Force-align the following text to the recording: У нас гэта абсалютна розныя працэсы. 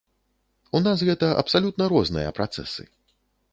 У 0.77 0.81
нас 0.85 1.03
гэта 1.09 1.29
абсалютна 1.43 1.91
розныя 1.95 2.35
працэсы. 2.39 2.83